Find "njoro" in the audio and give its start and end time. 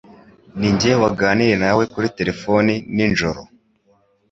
3.11-3.41